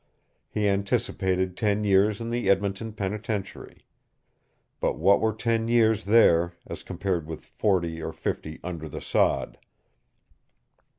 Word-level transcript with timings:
He 0.49 0.67
anticipated 0.67 1.55
ten 1.55 1.83
years 1.83 2.19
in 2.19 2.31
the 2.31 2.49
Edmonton 2.49 2.91
penitentiary. 2.91 3.85
But 4.79 4.97
what 4.97 5.21
were 5.21 5.31
ten 5.31 5.67
years 5.67 6.05
there 6.05 6.53
as 6.65 6.81
compared 6.81 7.27
with 7.27 7.45
forty 7.45 8.01
or 8.01 8.11
fifty 8.11 8.59
under 8.63 8.87
the 8.89 8.99
sod? 8.99 9.59